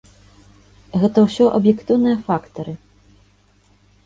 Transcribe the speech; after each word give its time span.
Гэта 1.03 1.19
ўсё 1.27 1.45
аб'ектыўныя 1.57 2.17
фактары. 2.31 2.73